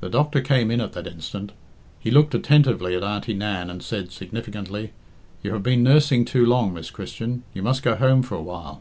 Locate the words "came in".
0.40-0.80